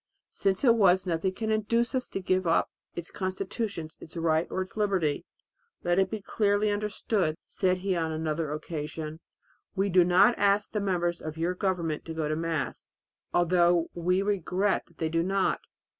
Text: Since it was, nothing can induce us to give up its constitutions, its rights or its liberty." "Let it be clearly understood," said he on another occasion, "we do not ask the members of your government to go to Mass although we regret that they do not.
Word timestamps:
Since 0.31 0.63
it 0.63 0.73
was, 0.73 1.05
nothing 1.05 1.33
can 1.35 1.51
induce 1.51 1.93
us 1.93 2.09
to 2.09 2.19
give 2.19 2.47
up 2.47 2.71
its 2.95 3.11
constitutions, 3.11 3.97
its 3.99 4.17
rights 4.17 4.49
or 4.49 4.63
its 4.63 4.75
liberty." 4.75 5.25
"Let 5.83 5.99
it 5.99 6.09
be 6.09 6.21
clearly 6.23 6.71
understood," 6.71 7.35
said 7.47 7.77
he 7.85 7.95
on 7.95 8.11
another 8.11 8.51
occasion, 8.51 9.19
"we 9.75 9.89
do 9.89 10.03
not 10.03 10.33
ask 10.39 10.71
the 10.71 10.79
members 10.79 11.21
of 11.21 11.37
your 11.37 11.53
government 11.53 12.03
to 12.05 12.15
go 12.15 12.27
to 12.27 12.35
Mass 12.35 12.89
although 13.31 13.91
we 13.93 14.23
regret 14.23 14.87
that 14.87 14.97
they 14.97 15.07
do 15.07 15.21
not. 15.21 15.59